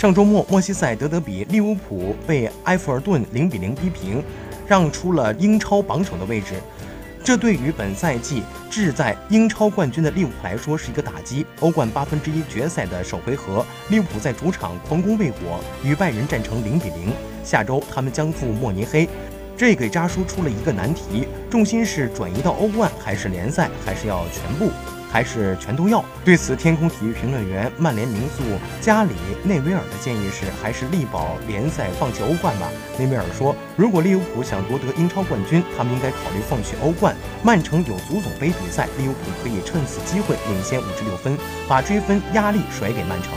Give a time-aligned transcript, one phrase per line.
[0.00, 4.24] 上周末，莫西塞德德比，利物浦被埃弗尔顿零比零逼平，
[4.66, 6.54] 让出了英超榜首的位置。
[7.22, 11.44] 这对于本赛季志在英超冠军的利物浦来说是一个打击。
[11.60, 17.12] 欧冠八分之一决赛的首回合，利物浦在主场狂攻未果，与拜仁战成零比零。
[17.44, 19.06] 下周他们将赴慕尼黑，
[19.60, 24.72] 这给扎叔出了一个难题：重心是转移到欧冠，还是联赛，还是要全部？
[25.12, 26.02] 还是全都要。
[26.24, 28.42] 对此，天空体育评论员、曼联名宿
[28.80, 29.12] 加里
[29.44, 32.70] 内维尔的建议是：还是力保联赛，放弃欧冠吧。
[32.98, 37.14] 内维尔说，如果利物浦想夺得英超冠军，他们应该考虑放弃欧冠。
[37.42, 41.36] 曼城有足总杯比赛，利物浦可以趁此机会领先五至六分，
[41.68, 43.34] 把追分压力甩给曼城。